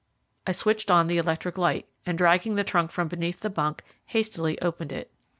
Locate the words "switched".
0.51-0.89